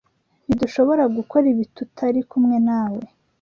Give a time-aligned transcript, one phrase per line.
[0.45, 3.01] Ntidushobora gukora ibi tutari kumwe nawe.